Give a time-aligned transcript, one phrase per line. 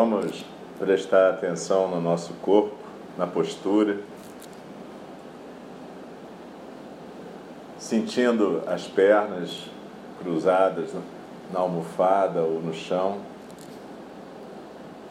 [0.00, 0.44] Vamos
[0.78, 2.72] prestar atenção no nosso corpo,
[3.16, 3.96] na postura,
[7.80, 9.68] sentindo as pernas
[10.20, 10.90] cruzadas
[11.52, 13.18] na almofada ou no chão,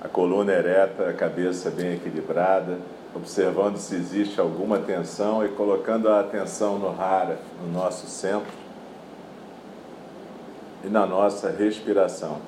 [0.02, 2.80] a coluna ereta, a cabeça bem equilibrada,
[3.14, 8.54] observando se existe alguma tensão e colocando a atenção no hara, no nosso centro
[10.82, 12.40] e na nossa respiração.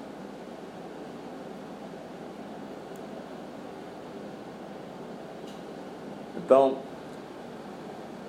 [6.50, 6.80] Então,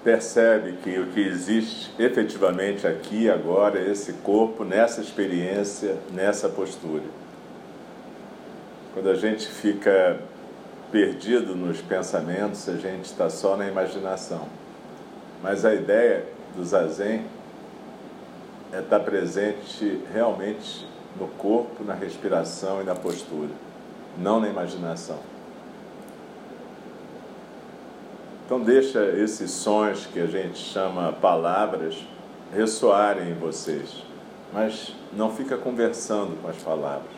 [0.04, 7.04] percebe que o que existe efetivamente aqui agora é esse corpo, nessa experiência, nessa postura.
[8.92, 10.20] Quando a gente fica
[10.92, 14.46] perdido nos pensamentos, a gente está só na imaginação.
[15.42, 17.24] Mas a ideia do zazen
[18.70, 20.86] é estar presente realmente
[21.18, 23.48] no corpo, na respiração e na postura,
[24.18, 25.29] não na imaginação.
[28.50, 32.04] Então deixa esses sons que a gente chama palavras
[32.52, 34.02] ressoarem em vocês,
[34.52, 37.12] mas não fica conversando com as palavras.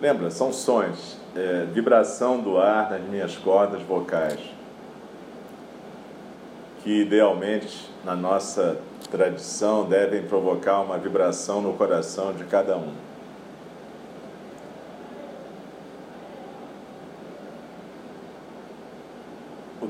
[0.00, 4.38] Lembra, são sons, é, vibração do ar nas minhas cordas vocais,
[6.84, 8.78] que idealmente na nossa
[9.10, 12.94] tradição devem provocar uma vibração no coração de cada um.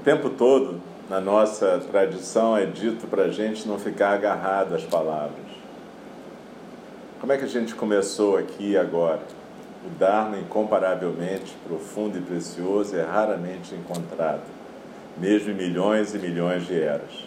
[0.03, 5.53] Tempo todo, na nossa tradição, é dito para a gente não ficar agarrado às palavras.
[7.21, 9.21] Como é que a gente começou aqui agora?
[9.87, 14.43] O Dharma, incomparavelmente profundo e precioso, é raramente encontrado,
[15.17, 17.25] mesmo em milhões e milhões de eras.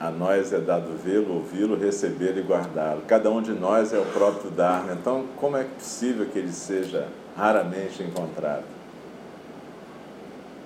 [0.00, 3.02] A nós é dado vê-lo, ouvi-lo, recebê-lo e guardá-lo.
[3.06, 4.92] Cada um de nós é o próprio Dharma.
[4.92, 8.75] Então, como é possível que ele seja raramente encontrado?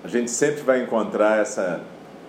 [0.03, 1.81] A gente sempre vai encontrar essa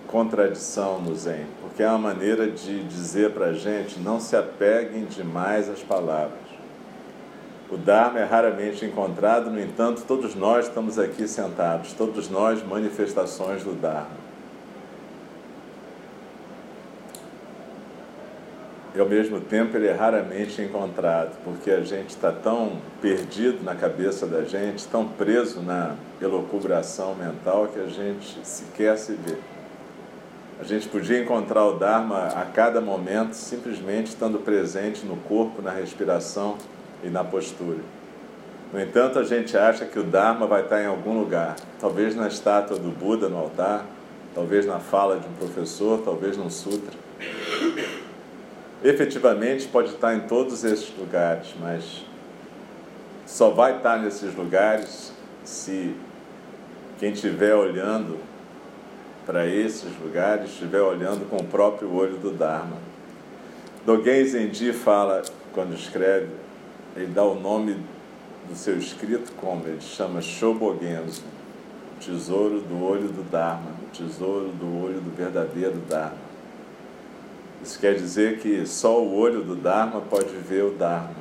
[0.07, 5.05] contradição no Zen, porque é uma maneira de dizer para a gente não se apeguem
[5.05, 6.43] demais às palavras.
[7.71, 13.63] O Dharma é raramente encontrado, no entanto, todos nós estamos aqui sentados, todos nós manifestações
[13.63, 14.32] do Dharma.
[18.95, 23.73] E ao mesmo tempo ele é raramente encontrado, porque a gente está tão perdido na
[23.73, 29.35] cabeça da gente, tão preso na elucubração mental, que a gente sequer se vê.
[30.59, 35.71] A gente podia encontrar o Dharma a cada momento, simplesmente estando presente no corpo, na
[35.71, 36.57] respiração
[37.03, 37.79] e na postura.
[38.71, 42.27] No entanto, a gente acha que o Dharma vai estar em algum lugar, talvez na
[42.27, 43.85] estátua do Buda no altar,
[44.35, 47.02] talvez na fala de um professor, talvez num sutra.
[48.83, 52.03] Efetivamente pode estar em todos esses lugares, mas
[53.25, 55.13] só vai estar nesses lugares
[55.45, 55.95] se
[56.99, 58.17] quem estiver olhando
[59.25, 62.75] para esses lugares estiver olhando com o próprio olho do Dharma.
[63.85, 66.29] Dogen Zenji fala, quando escreve,
[66.95, 67.77] ele dá o nome
[68.49, 69.65] do seu escrito como?
[69.65, 71.23] Ele chama Shobogenzo,
[72.01, 76.22] tesouro do olho do Dharma, tesouro do olho do verdadeiro Dharma.
[77.63, 81.15] Isso quer dizer que só o olho do Dharma pode ver o Dharma.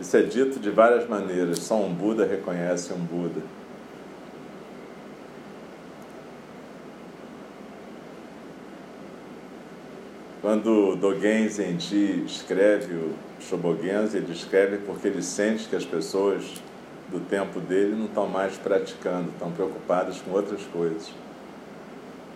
[0.00, 3.42] Isso é dito de várias maneiras, só um Buda reconhece um Buda.
[10.40, 16.62] Quando Dogen Zenji escreve o Shobogenzo, ele escreve porque ele sente que as pessoas
[17.10, 21.12] do tempo dele não estão mais praticando, estão preocupadas com outras coisas.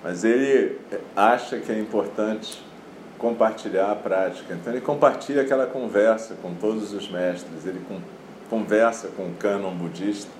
[0.07, 0.79] Mas ele
[1.17, 2.63] acha que é importante
[3.19, 4.55] compartilhar a prática.
[4.55, 7.85] Então ele compartilha aquela conversa com todos os mestres, ele
[8.49, 10.31] conversa com o cânon budista.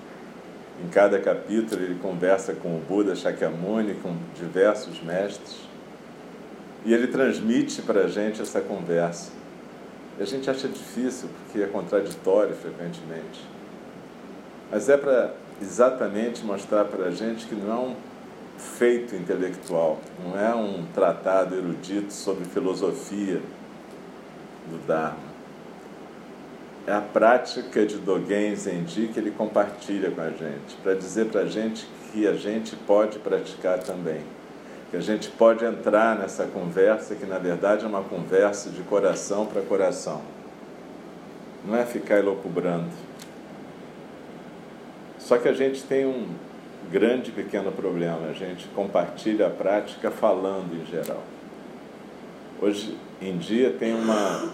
[0.81, 5.57] Em cada capítulo ele conversa com o Buda Shakyamuni, com diversos mestres.
[6.85, 9.33] E ele transmite para a gente essa conversa.
[10.17, 13.45] E a gente acha difícil, porque é contraditório frequentemente.
[14.71, 17.95] Mas é para exatamente mostrar para a gente que não é um
[18.57, 23.41] feito intelectual, não é um tratado erudito sobre filosofia
[24.69, 25.27] do Dharma.
[26.85, 31.41] É a prática de Dogen Zenji que ele compartilha com a gente, para dizer para
[31.41, 34.21] a gente que a gente pode praticar também
[34.89, 39.45] que a gente pode entrar nessa conversa, que na verdade é uma conversa de coração
[39.45, 40.21] para coração.
[41.65, 42.89] Não é ficar elocubrando.
[45.19, 46.29] Só que a gente tem um
[46.89, 51.23] grande pequeno problema, a gente compartilha a prática falando em geral.
[52.61, 54.51] Hoje em dia tem uma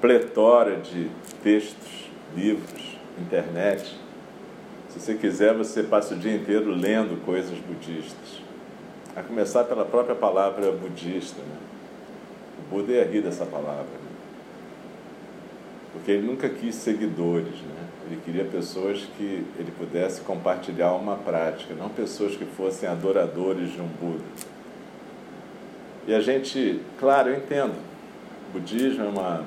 [0.00, 1.10] pletora de
[1.42, 3.98] textos, livros, internet.
[4.88, 8.40] Se você quiser, você passa o dia inteiro lendo coisas budistas.
[9.14, 11.40] A começar pela própria palavra budista.
[11.40, 11.56] Né?
[12.58, 14.05] O Buda ia rir dessa palavra.
[15.96, 17.54] Porque ele nunca quis seguidores.
[17.54, 17.86] Né?
[18.06, 23.80] Ele queria pessoas que ele pudesse compartilhar uma prática, não pessoas que fossem adoradores de
[23.80, 24.22] um Buda.
[26.06, 27.74] E a gente, claro, eu entendo.
[28.52, 29.44] Budismo é uma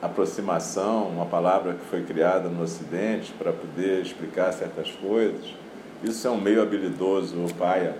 [0.00, 5.54] aproximação, uma palavra que foi criada no Ocidente para poder explicar certas coisas.
[6.02, 7.94] Isso é um meio habilidoso, o paia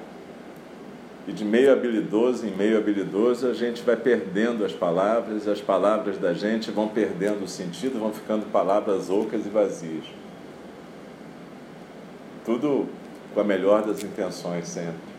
[1.26, 5.60] e de meio habilidoso em meio habilidoso, a gente vai perdendo as palavras, e as
[5.60, 10.04] palavras da gente vão perdendo o sentido, vão ficando palavras ocas e vazias.
[12.44, 12.86] Tudo
[13.34, 15.16] com a melhor das intenções sempre.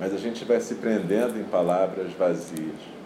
[0.00, 2.96] Mas a gente vai se prendendo em palavras vazias.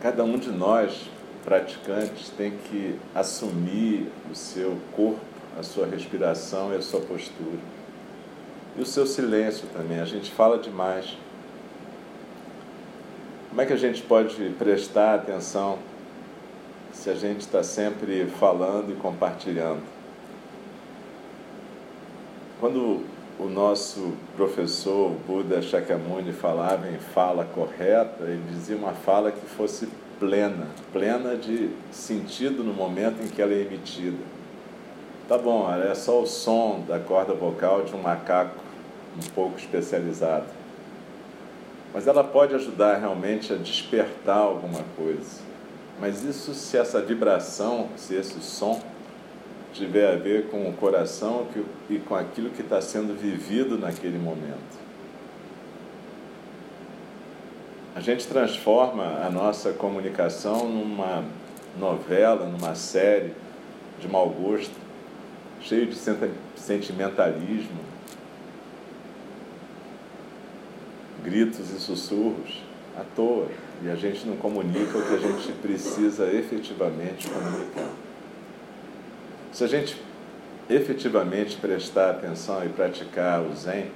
[0.00, 1.10] Cada um de nós
[1.48, 5.18] praticantes têm que assumir o seu corpo,
[5.58, 7.58] a sua respiração e a sua postura.
[8.76, 9.98] E o seu silêncio também.
[9.98, 11.16] A gente fala demais.
[13.48, 15.78] Como é que a gente pode prestar atenção
[16.92, 19.80] se a gente está sempre falando e compartilhando?
[22.60, 23.06] Quando
[23.38, 29.88] o nosso professor Buda Shakyamuni falava em fala correta, ele dizia uma fala que fosse
[30.18, 34.18] plena, plena de sentido no momento em que ela é emitida.
[35.28, 38.56] Tá bom, é só o som da corda vocal de um macaco
[39.16, 40.46] um pouco especializado.
[41.92, 45.42] Mas ela pode ajudar realmente a despertar alguma coisa.
[46.00, 48.80] Mas isso se essa vibração, se esse som
[49.72, 51.46] tiver a ver com o coração
[51.90, 54.67] e com aquilo que está sendo vivido naquele momento.
[57.98, 61.24] A gente transforma a nossa comunicação numa
[61.76, 63.32] novela, numa série
[63.98, 64.70] de mau gosto,
[65.60, 65.96] cheio de
[66.54, 67.80] sentimentalismo,
[71.24, 72.62] gritos e sussurros
[72.96, 73.48] à toa.
[73.82, 77.90] E a gente não comunica o que a gente precisa efetivamente comunicar.
[79.52, 80.00] Se a gente
[80.70, 83.90] efetivamente prestar atenção e praticar o Zen,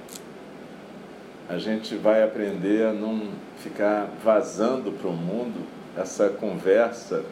[1.49, 5.65] a gente vai aprender a não ficar vazando para o mundo
[5.97, 7.23] essa conversa,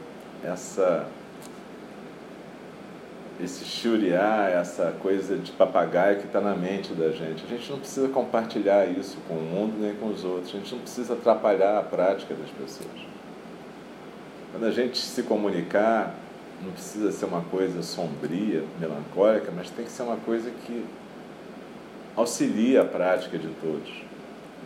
[0.43, 1.07] essa
[3.43, 7.43] esse churiar, essa coisa de papagaio que está na mente da gente.
[7.43, 10.53] A gente não precisa compartilhar isso com o mundo nem com os outros.
[10.53, 13.07] A gente não precisa atrapalhar a prática das pessoas.
[14.51, 16.13] Quando a gente se comunicar,
[16.61, 20.85] não precisa ser uma coisa sombria, melancólica, mas tem que ser uma coisa que
[22.15, 23.91] auxilia a prática de todos,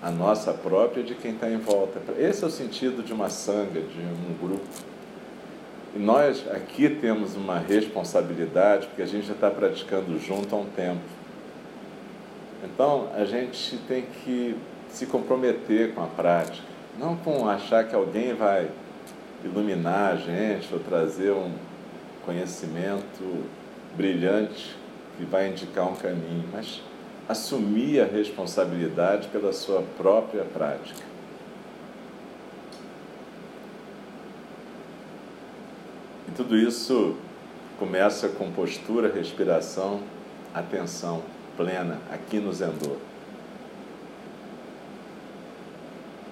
[0.02, 2.00] a nossa própria de quem está em volta.
[2.18, 4.66] Esse é o sentido de uma sanga, de um grupo.
[5.96, 10.66] E nós aqui temos uma responsabilidade, porque a gente já está praticando junto há um
[10.66, 11.02] tempo.
[12.64, 14.56] Então a gente tem que
[14.90, 18.70] se comprometer com a prática, não com achar que alguém vai
[19.44, 21.52] iluminar a gente ou trazer um
[22.26, 23.46] conhecimento
[23.96, 24.76] brilhante
[25.18, 26.82] que vai indicar um caminho, mas
[27.28, 31.04] assumir a responsabilidade pela sua própria prática.
[36.28, 37.16] E tudo isso
[37.80, 40.02] começa com postura, respiração,
[40.54, 41.24] atenção
[41.58, 42.98] plena aqui no Zendô.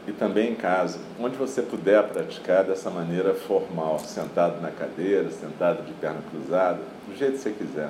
[0.05, 5.85] E também em casa, onde você puder praticar dessa maneira formal, sentado na cadeira, sentado
[5.85, 7.89] de perna cruzada, do jeito que você quiser.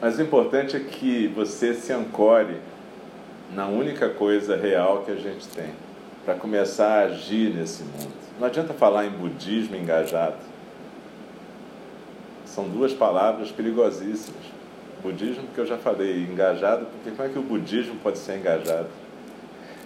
[0.00, 2.58] Mas o importante é que você se ancore
[3.54, 5.70] na única coisa real que a gente tem,
[6.24, 8.12] para começar a agir nesse mundo.
[8.38, 10.36] Não adianta falar em budismo engajado.
[12.44, 14.44] São duas palavras perigosíssimas.
[15.02, 18.88] Budismo, que eu já falei, engajado, porque como é que o budismo pode ser engajado?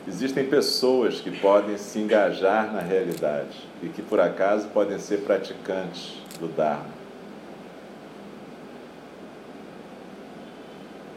[0.09, 6.14] Existem pessoas que podem se engajar na realidade e que por acaso podem ser praticantes
[6.40, 7.00] do Dharma.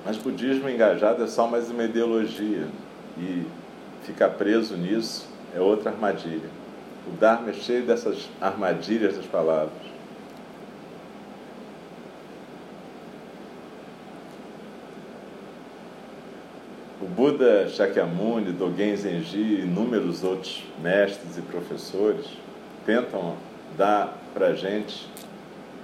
[0.06, 2.68] Mas budismo engajado é só mais uma ideologia
[3.18, 3.46] e
[4.04, 6.50] ficar preso nisso é outra armadilha.
[7.08, 9.94] O Dharma é cheio dessas armadilhas das palavras.
[17.02, 22.26] O Buda Shakyamuni, Dogen Zenji e inúmeros outros mestres e professores
[22.86, 23.36] tentam
[23.78, 25.08] dar para a gente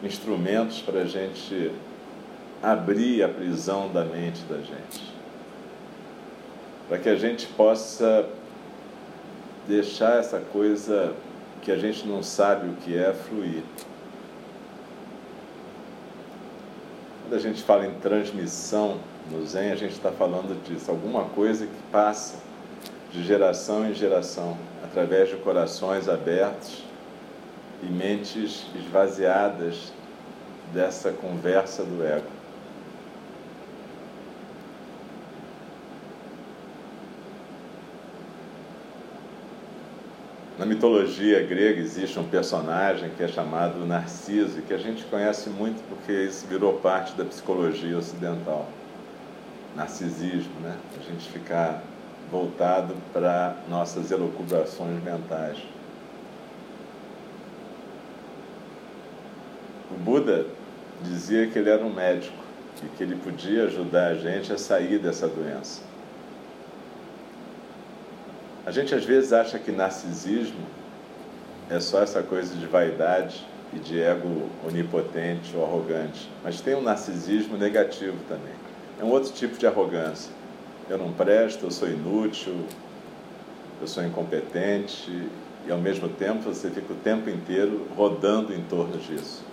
[0.02, 1.72] instrumentos para a gente
[2.62, 5.14] abrir a prisão da mente da gente.
[6.88, 8.28] Para que a gente possa
[9.68, 11.14] deixar essa coisa
[11.62, 13.64] que a gente não sabe o que é fluir.
[17.24, 18.98] Quando a gente fala em transmissão
[19.30, 22.38] no Zen, a gente está falando disso, alguma coisa que passa
[23.12, 26.84] de geração em geração, através de corações abertos
[27.84, 29.94] e mentes esvaziadas
[30.74, 32.39] dessa conversa do ego.
[40.60, 45.82] Na mitologia grega existe um personagem que é chamado Narciso, que a gente conhece muito
[45.88, 48.68] porque isso virou parte da psicologia ocidental.
[49.74, 50.76] Narcisismo, né?
[51.00, 51.82] A gente ficar
[52.30, 55.60] voltado para nossas elucubrações mentais.
[59.90, 60.46] O Buda
[61.02, 62.36] dizia que ele era um médico
[62.84, 65.88] e que ele podia ajudar a gente a sair dessa doença.
[68.66, 70.66] A gente às vezes acha que narcisismo
[71.70, 76.82] é só essa coisa de vaidade e de ego onipotente ou arrogante, mas tem um
[76.82, 78.54] narcisismo negativo também.
[79.00, 80.32] É um outro tipo de arrogância.
[80.90, 82.66] Eu não presto, eu sou inútil,
[83.80, 85.30] eu sou incompetente
[85.68, 89.44] e ao mesmo tempo você fica o tempo inteiro rodando em torno disso.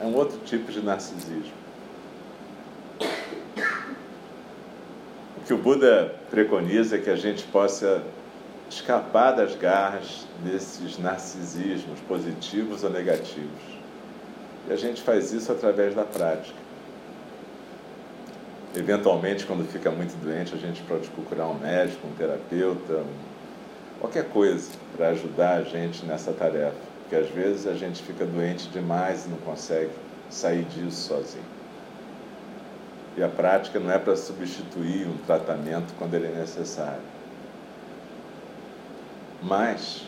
[0.00, 1.60] É um outro tipo de narcisismo.
[5.36, 8.02] O que o Buda preconiza é que a gente possa
[8.70, 13.80] escapar das garras desses narcisismos positivos ou negativos.
[14.68, 16.56] E a gente faz isso através da prática.
[18.76, 23.14] Eventualmente, quando fica muito doente, a gente pode procurar um médico, um terapeuta, um...
[23.98, 26.76] qualquer coisa para ajudar a gente nessa tarefa.
[27.00, 29.90] Porque às vezes a gente fica doente demais e não consegue
[30.30, 31.44] sair disso sozinho.
[33.16, 37.19] E a prática não é para substituir um tratamento quando ele é necessário
[39.42, 40.02] mas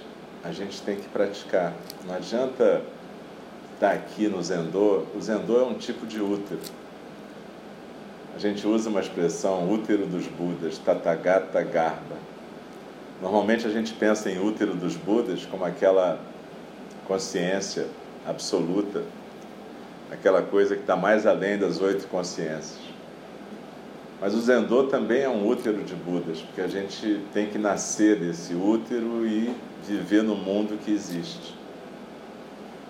[0.44, 1.72] a gente tem que praticar.
[2.06, 2.82] Não adianta
[3.74, 5.04] estar aqui no Zendô.
[5.14, 6.60] O Zendô é um tipo de útero.
[8.34, 12.16] A gente usa uma expressão útero dos Budas, Tathagata Garba.
[13.20, 16.18] Normalmente a gente pensa em útero dos Budas como aquela
[17.06, 17.86] consciência
[18.26, 19.02] absoluta,
[20.10, 22.91] aquela coisa que está mais além das oito consciências.
[24.22, 28.20] Mas o Zendô também é um útero de Budas, porque a gente tem que nascer
[28.20, 29.52] desse útero e
[29.84, 31.52] viver no mundo que existe.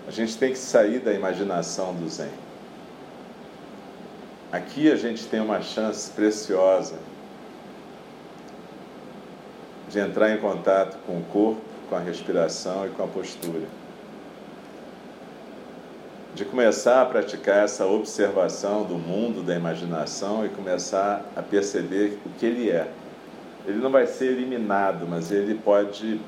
[0.07, 2.29] A gente tem que sair da imaginação do Zen.
[4.51, 6.99] Aqui a gente tem uma chance preciosa
[9.89, 13.82] de entrar em contato com o corpo, com a respiração e com a postura
[16.35, 22.29] de começar a praticar essa observação do mundo da imaginação e começar a perceber o
[22.29, 22.87] que ele é.
[23.67, 26.19] Ele não vai ser eliminado, mas ele pode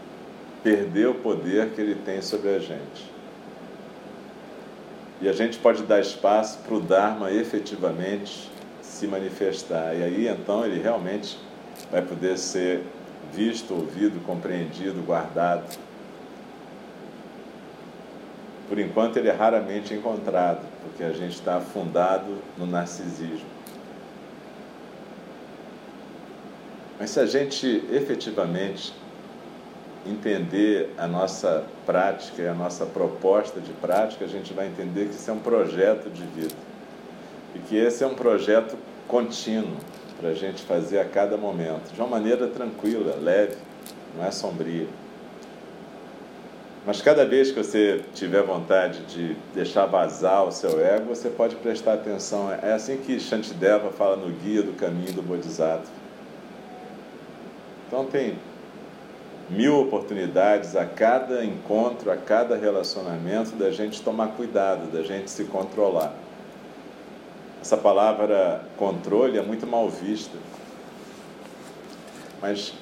[0.63, 3.15] perder o poder que ele tem sobre a gente.
[5.21, 8.50] E a gente pode dar espaço para o Dharma efetivamente
[8.81, 9.95] se manifestar.
[9.95, 11.38] E aí então ele realmente
[11.91, 12.83] vai poder ser
[13.33, 15.77] visto, ouvido, compreendido, guardado.
[18.67, 23.45] Por enquanto ele é raramente encontrado, porque a gente está afundado no narcisismo.
[27.00, 28.93] Mas se a gente efetivamente
[30.05, 35.15] entender a nossa prática e a nossa proposta de prática, a gente vai entender que
[35.15, 36.55] isso é um projeto de vida.
[37.53, 39.77] E que esse é um projeto contínuo
[40.19, 43.55] para a gente fazer a cada momento, de uma maneira tranquila, leve,
[44.15, 44.88] não é sombria.
[46.85, 51.55] Mas cada vez que você tiver vontade de deixar vazar o seu ego, você pode
[51.55, 52.51] prestar atenção.
[52.51, 55.89] É assim que Shantideva fala no Guia do Caminho do Bodhisattva.
[57.87, 58.37] Então tem
[59.49, 65.45] mil oportunidades a cada encontro, a cada relacionamento da gente tomar cuidado, da gente se
[65.45, 66.13] controlar.
[67.59, 70.37] Essa palavra controle é muito mal vista.
[72.39, 72.75] Mas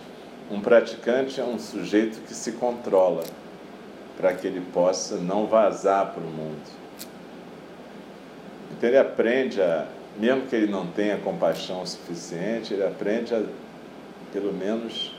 [0.51, 3.24] um praticante é um sujeito que se controla
[4.24, 6.62] para que ele possa não vazar para o mundo.
[8.72, 9.86] Então ele aprende a,
[10.18, 13.44] mesmo que ele não tenha compaixão suficiente, ele aprende a,
[14.32, 15.13] pelo menos,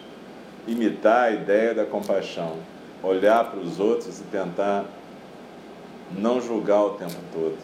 [0.66, 2.56] imitar a ideia da compaixão,
[3.02, 4.86] olhar para os outros e tentar
[6.10, 7.58] não julgar o tempo todo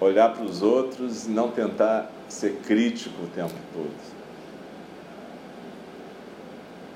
[0.00, 3.94] olhar para os outros e não tentar ser crítico o tempo todo.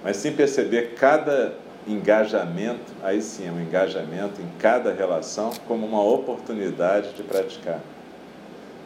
[0.03, 1.55] Mas sim perceber cada
[1.87, 7.81] engajamento, aí sim é um engajamento em cada relação como uma oportunidade de praticar.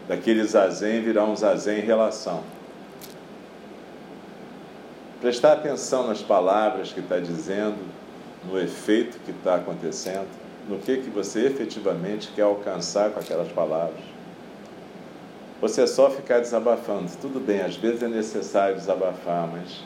[0.06, 2.42] Daquele zazen virar um zazen em relação.
[5.20, 7.78] Prestar atenção nas palavras que está dizendo,
[8.44, 10.28] no efeito que está acontecendo,
[10.68, 14.00] no que, que você efetivamente quer alcançar com aquelas palavras.
[15.60, 17.10] Você é só ficar desabafando.
[17.20, 19.82] Tudo bem, às vezes é necessário desabafar, mas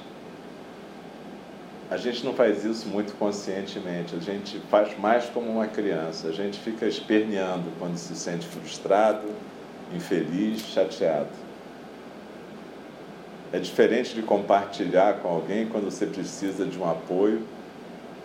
[1.94, 4.16] a gente não faz isso muito conscientemente.
[4.16, 6.26] A gente faz mais como uma criança.
[6.26, 9.28] A gente fica esperneando quando se sente frustrado,
[9.94, 11.28] infeliz, chateado.
[13.52, 17.46] É diferente de compartilhar com alguém quando você precisa de um apoio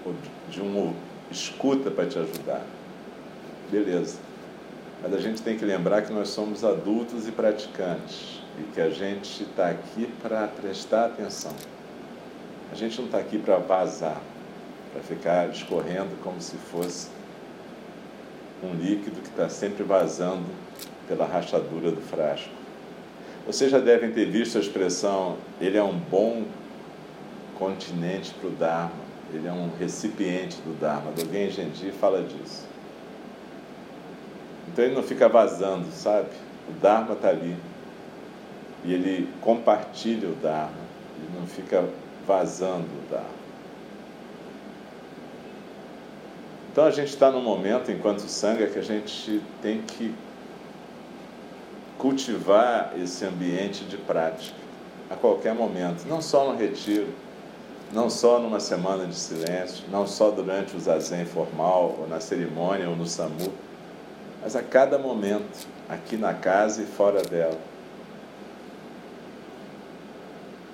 [0.03, 0.15] ou
[0.49, 0.91] de um
[1.29, 2.65] escuta para te ajudar.
[3.69, 4.17] Beleza.
[5.03, 8.89] Mas a gente tem que lembrar que nós somos adultos e praticantes e que a
[8.89, 11.53] gente está aqui para prestar atenção.
[12.71, 14.21] A gente não está aqui para vazar,
[14.93, 17.07] para ficar escorrendo como se fosse
[18.63, 20.45] um líquido que está sempre vazando
[21.07, 22.49] pela rachadura do frasco.
[23.45, 26.43] Vocês já devem ter visto a expressão: ele é um bom
[27.57, 28.91] continente para o Dharma,
[29.33, 31.11] ele é um recipiente do Dharma.
[31.11, 32.67] Dogen Genji fala disso.
[34.71, 36.29] Então ele não fica vazando, sabe?
[36.69, 37.55] O Dharma está ali.
[38.85, 40.89] E ele compartilha o Dharma.
[41.17, 41.89] Ele não fica
[42.25, 43.39] vazando o Dharma.
[46.71, 50.13] Então a gente está num momento, enquanto Sangha, que a gente tem que
[51.97, 54.55] cultivar esse ambiente de prática
[55.09, 57.07] a qualquer momento, não só no retiro,
[57.91, 62.87] não só numa semana de silêncio, não só durante o zazen formal, ou na cerimônia,
[62.87, 63.51] ou no SAMU,
[64.41, 67.57] mas a cada momento, aqui na casa e fora dela.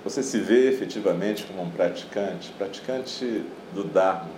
[0.06, 3.42] Você se vê efetivamente como um praticante, praticante
[3.74, 4.30] do Dharma.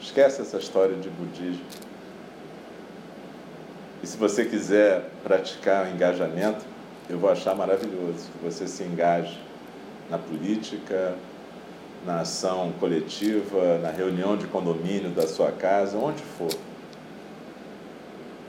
[0.00, 1.64] Esquece essa história de budismo.
[4.02, 6.64] E se você quiser praticar o engajamento,
[7.08, 9.40] eu vou achar maravilhoso que você se engaje
[10.10, 11.14] na política,
[12.04, 16.50] na ação coletiva, na reunião de condomínio da sua casa, onde for.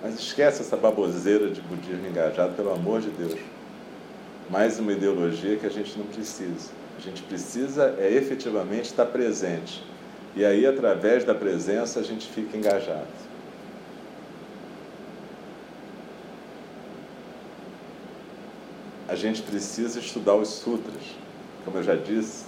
[0.01, 3.56] Mas esquece essa baboseira de budismo engajado, pelo amor de Deus.
[4.49, 6.69] Mais uma ideologia que a gente não precisa.
[6.97, 9.83] A gente precisa é efetivamente estar presente.
[10.35, 13.07] E aí, através da presença, a gente fica engajado.
[19.09, 21.03] A gente precisa estudar os sutras.
[21.65, 22.45] Como eu já disse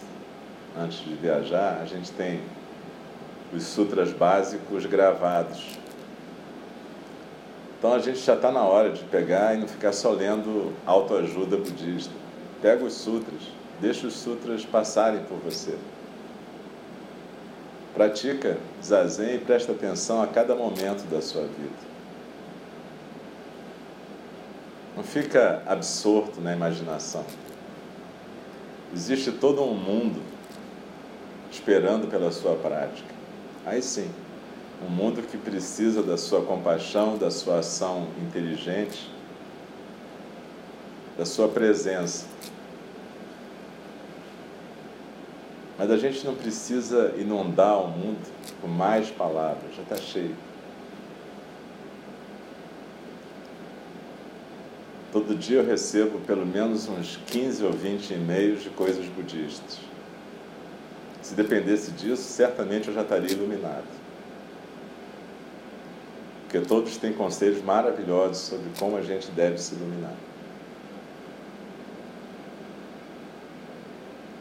[0.77, 2.39] antes de viajar, a gente tem
[3.53, 5.77] os sutras básicos gravados
[7.79, 11.55] então a gente já está na hora de pegar e não ficar só lendo autoajuda
[11.55, 12.13] budista.
[12.61, 13.41] Pega os sutras,
[13.79, 15.75] deixa os sutras passarem por você.
[17.93, 21.89] Pratica zazen e presta atenção a cada momento da sua vida.
[24.97, 27.23] Não fica absorto na imaginação.
[28.93, 30.21] Existe todo um mundo
[31.49, 33.13] esperando pela sua prática.
[33.65, 34.09] Aí sim,
[34.81, 39.11] Um mundo que precisa da sua compaixão, da sua ação inteligente,
[41.17, 42.25] da sua presença.
[45.77, 48.19] Mas a gente não precisa inundar o mundo
[48.61, 50.35] com mais palavras, já está cheio.
[55.11, 59.79] Todo dia eu recebo pelo menos uns 15 ou 20 e-mails de coisas budistas.
[61.21, 63.98] Se dependesse disso, certamente eu já estaria iluminado.
[66.49, 70.15] Porque todos têm conselhos maravilhosos sobre como a gente deve se iluminar.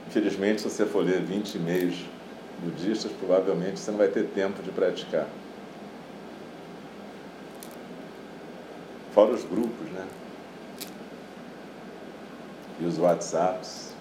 [0.06, 2.06] Infelizmente, se você for ler 20 e-mails
[2.60, 5.26] budistas, provavelmente você não vai ter tempo de praticar.
[9.12, 10.06] Fora os grupos, né?
[12.80, 13.92] E os WhatsApps.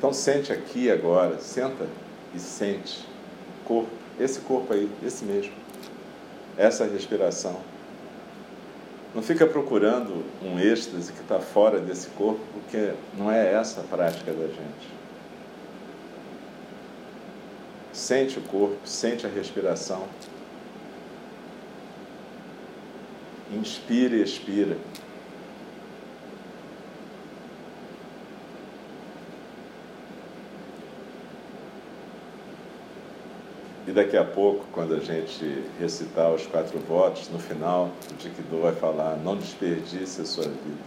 [0.00, 1.86] Então sente aqui agora, senta
[2.34, 3.04] e sente
[3.66, 5.52] corpo, esse corpo aí, esse mesmo.
[6.56, 7.60] Essa respiração.
[9.14, 13.84] Não fica procurando um êxtase que está fora desse corpo, porque não é essa a
[13.84, 14.88] prática da gente.
[17.92, 20.08] Sente o corpo, sente a respiração.
[23.52, 24.78] Inspira e expira.
[33.90, 38.60] E daqui a pouco, quando a gente recitar os quatro votos, no final, o Jikido
[38.62, 40.84] vai falar: não desperdice a sua vida.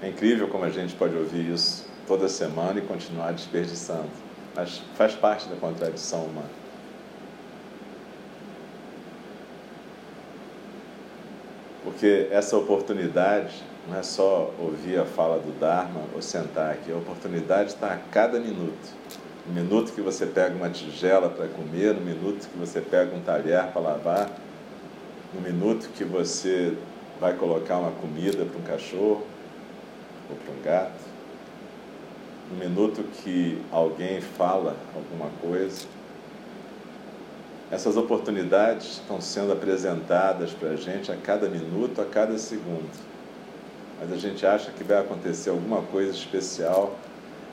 [0.00, 4.08] É incrível como a gente pode ouvir isso toda semana e continuar desperdiçando,
[4.54, 6.50] mas faz parte da contradição humana.
[11.82, 16.96] Porque essa oportunidade não é só ouvir a fala do Dharma ou sentar aqui, a
[16.96, 18.94] oportunidade está a cada minuto
[19.46, 23.20] no minuto que você pega uma tigela para comer, no minuto que você pega um
[23.20, 24.30] talher para lavar,
[25.34, 26.76] no minuto que você
[27.20, 29.26] vai colocar uma comida para um cachorro
[30.30, 31.02] ou para um gato,
[32.50, 35.86] no minuto que alguém fala alguma coisa.
[37.70, 42.90] Essas oportunidades estão sendo apresentadas para a gente a cada minuto, a cada segundo.
[44.00, 46.96] Mas a gente acha que vai acontecer alguma coisa especial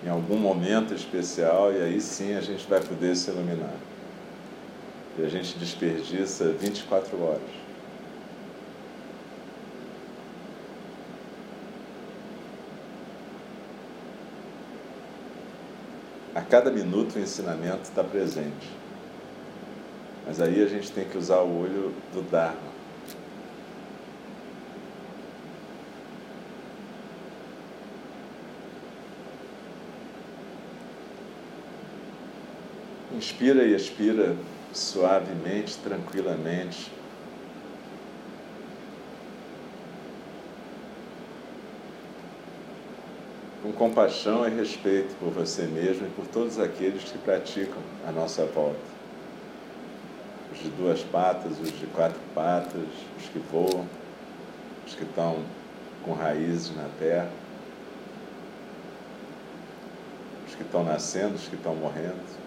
[0.04, 3.76] em algum momento especial, e aí sim a gente vai poder se iluminar.
[5.18, 7.42] E a gente desperdiça 24 horas.
[16.34, 18.70] A cada minuto o ensinamento está presente.
[20.26, 22.81] Mas aí a gente tem que usar o olho do Dharma.
[33.22, 34.36] Inspira e expira
[34.74, 36.92] suavemente, tranquilamente.
[43.62, 48.44] Com compaixão e respeito por você mesmo e por todos aqueles que praticam a nossa
[48.48, 48.80] volta.
[50.52, 52.88] Os de duas patas, os de quatro patas,
[53.20, 53.86] os que voam,
[54.88, 55.44] os que estão
[56.04, 57.30] com raízes na terra,
[60.48, 62.42] os que estão nascendo, os que estão morrendo.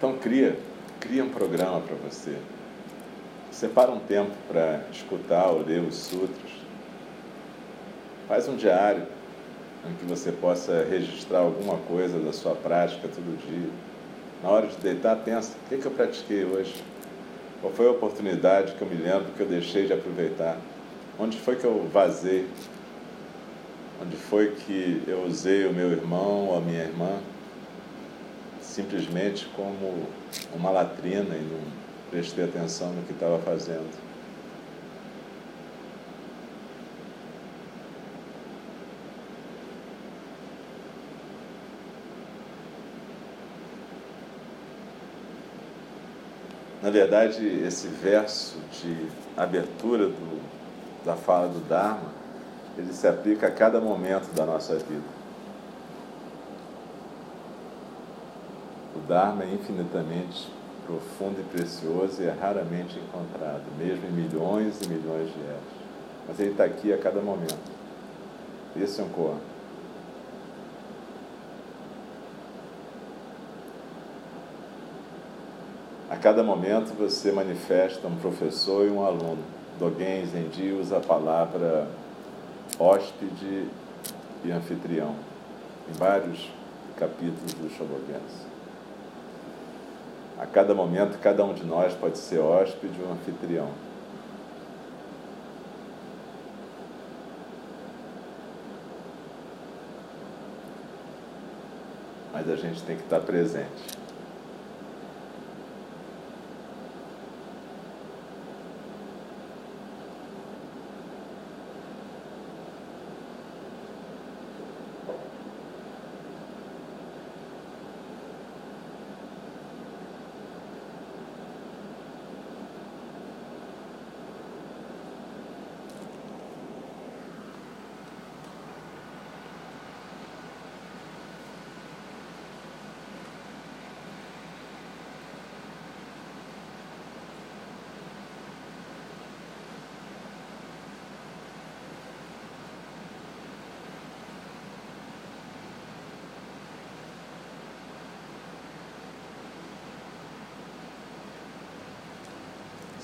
[0.00, 0.56] Então cria,
[0.98, 2.34] cria um programa para você.
[3.52, 6.52] Separa um tempo para escutar ou ler os sutras.
[8.26, 9.02] Faz um diário
[9.86, 13.68] em que você possa registrar alguma coisa da sua prática todo dia.
[14.42, 16.82] Na hora de deitar, pensa: o que, que eu pratiquei hoje?
[17.60, 20.56] Qual foi a oportunidade que eu me lembro que eu deixei de aproveitar?
[21.18, 22.48] Onde foi que eu vazei?
[24.02, 27.18] Onde foi que eu usei o meu irmão ou a minha irmã
[28.70, 30.06] simplesmente como
[30.54, 31.60] uma latrina e não
[32.10, 33.90] prestei atenção no que estava fazendo.
[46.82, 49.06] Na verdade, esse verso de
[49.36, 50.40] abertura do,
[51.04, 52.10] da fala do Dharma,
[52.78, 55.19] ele se aplica a cada momento da nossa vida.
[59.02, 60.50] O Dharma é infinitamente
[60.86, 65.80] profundo e precioso e é raramente encontrado, mesmo em milhões e milhões de eras.
[66.28, 67.58] Mas ele está aqui a cada momento.
[68.76, 69.38] Esse é um Koan.
[76.10, 79.42] A cada momento você manifesta um professor e um aluno.
[79.78, 81.86] Dogen Zenji usa a palavra
[82.78, 83.68] hóspede
[84.44, 85.14] e anfitrião
[85.88, 86.50] em vários
[86.96, 88.49] capítulos do Shobogense.
[90.40, 93.68] A cada momento, cada um de nós pode ser hóspede ou anfitrião.
[102.32, 103.99] Mas a gente tem que estar presente.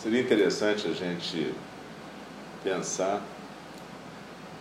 [0.07, 1.53] Seria interessante a gente
[2.63, 3.21] pensar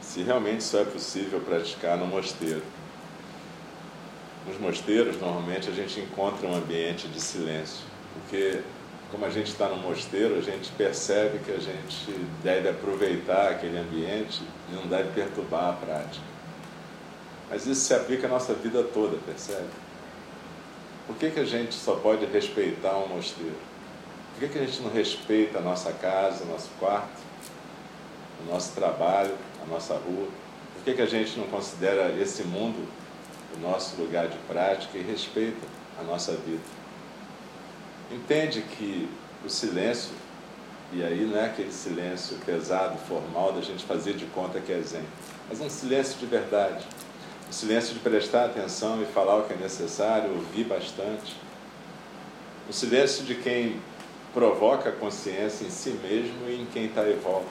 [0.02, 2.64] se realmente isso é possível praticar no mosteiro.
[4.48, 8.62] Nos mosteiros, normalmente, a gente encontra um ambiente de silêncio, porque,
[9.12, 13.78] como a gente está no mosteiro, a gente percebe que a gente deve aproveitar aquele
[13.78, 16.26] ambiente e não deve perturbar a prática.
[17.52, 19.70] Mas isso se aplica à nossa vida toda, percebe?
[21.06, 23.75] Por que, que a gente só pode respeitar um mosteiro?
[24.36, 27.21] Por que, que a gente não respeita a nossa casa, o nosso quarto,
[28.45, 30.28] o nosso trabalho, a nossa rua?
[30.76, 32.86] Por que, que a gente não considera esse mundo
[33.56, 35.65] o nosso lugar de prática e respeita
[35.98, 36.62] a nossa vida?
[38.12, 39.08] Entende que
[39.45, 40.12] o silêncio,
[40.91, 44.82] e aí não é aquele silêncio pesado, formal, da gente fazer de conta que é
[44.82, 45.06] zen,
[45.48, 46.86] mas um silêncio de verdade.
[47.50, 51.38] O silêncio de prestar atenção e falar o que é necessário, ouvir bastante.
[52.67, 53.80] O silêncio de quem
[54.36, 57.48] provoca a consciência em si mesmo e em quem está em volta.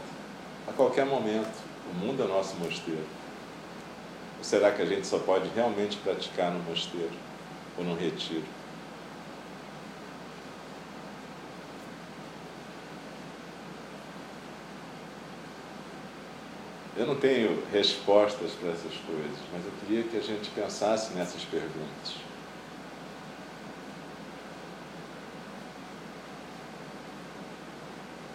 [0.68, 1.48] A qualquer momento,
[1.90, 3.06] o mundo é nosso mosteiro.
[4.36, 7.10] Ou será que a gente só pode realmente praticar no mosteiro
[7.78, 8.44] ou no retiro?
[16.94, 21.44] Eu não tenho respostas para essas coisas, mas eu queria que a gente pensasse nessas
[21.46, 22.33] perguntas.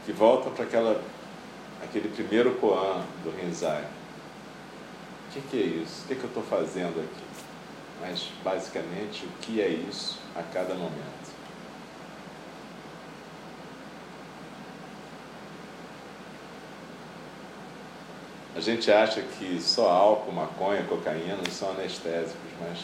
[0.10, 1.00] Que volta para aquela,
[1.84, 3.84] aquele primeiro koan do Rinzai.
[3.84, 6.04] O que, que é isso?
[6.04, 7.24] O que, que eu estou fazendo aqui?
[8.02, 11.30] Mas, basicamente, o que é isso a cada momento?
[18.56, 22.80] A gente acha que só álcool, maconha, cocaína são anestésicos, mas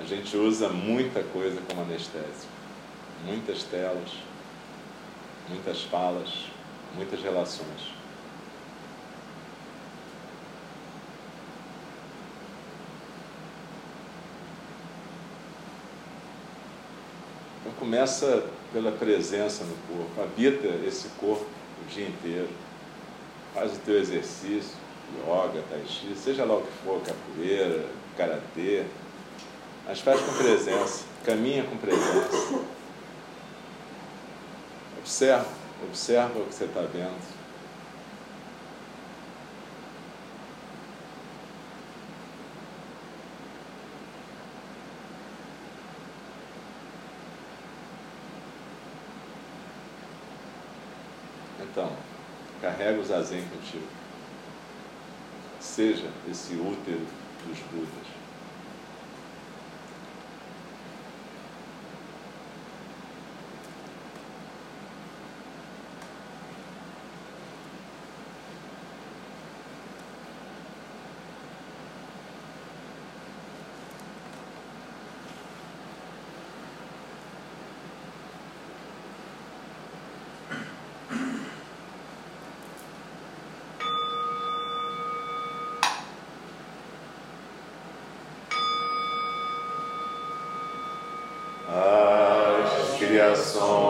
[0.00, 2.52] a gente usa muita coisa como anestésico.
[3.26, 4.29] Muitas telas,
[5.50, 6.46] muitas falas,
[6.94, 7.92] muitas relações.
[17.60, 22.48] Então começa pela presença no corpo, habita esse corpo o dia inteiro,
[23.52, 24.76] faz o teu exercício,
[25.26, 27.84] yoga, tai chi, seja lá o que for, capoeira,
[28.16, 28.84] karatê,
[29.84, 32.79] mas faz com presença, caminha com presença.
[35.10, 35.44] Observa,
[35.82, 37.20] observa o que você está vendo.
[51.60, 51.92] Então,
[52.62, 53.88] carrega o zazen contigo.
[55.58, 57.04] Seja esse útero
[57.48, 58.19] dos Budas.
[93.30, 93.89] corazón.